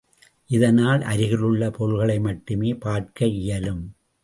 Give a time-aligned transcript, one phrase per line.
[0.49, 3.83] இதனால் அருகிலுள்ள பொருள்களை மட்டுமே பார்க்க இயலும்.